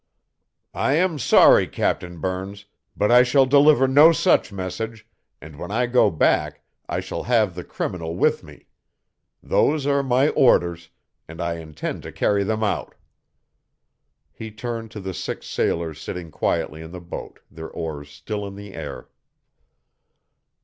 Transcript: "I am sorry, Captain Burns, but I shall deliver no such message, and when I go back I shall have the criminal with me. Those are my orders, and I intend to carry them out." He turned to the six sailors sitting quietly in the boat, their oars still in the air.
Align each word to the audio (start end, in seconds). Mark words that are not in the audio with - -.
"I 0.73 0.93
am 0.93 1.19
sorry, 1.19 1.67
Captain 1.67 2.19
Burns, 2.19 2.65
but 2.97 3.11
I 3.11 3.21
shall 3.21 3.45
deliver 3.45 3.87
no 3.87 4.11
such 4.11 4.51
message, 4.51 5.05
and 5.39 5.59
when 5.59 5.69
I 5.69 5.85
go 5.85 6.09
back 6.09 6.63
I 6.89 6.99
shall 7.01 7.21
have 7.25 7.53
the 7.53 7.63
criminal 7.63 8.15
with 8.15 8.41
me. 8.43 8.65
Those 9.43 9.85
are 9.85 10.01
my 10.01 10.29
orders, 10.29 10.89
and 11.27 11.39
I 11.39 11.57
intend 11.57 12.01
to 12.01 12.11
carry 12.11 12.43
them 12.43 12.63
out." 12.63 12.95
He 14.31 14.49
turned 14.49 14.89
to 14.89 14.99
the 14.99 15.13
six 15.13 15.45
sailors 15.45 16.01
sitting 16.01 16.31
quietly 16.31 16.81
in 16.81 16.89
the 16.93 16.99
boat, 16.99 17.37
their 17.51 17.69
oars 17.69 18.09
still 18.09 18.47
in 18.47 18.55
the 18.55 18.73
air. 18.73 19.07